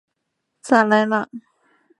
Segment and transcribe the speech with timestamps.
[0.63, 1.29] 萨莱朗。